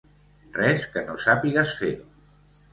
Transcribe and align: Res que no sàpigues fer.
Res 0.55 0.87
que 0.95 1.05
no 1.11 1.19
sàpigues 1.27 1.77
fer. 1.83 1.95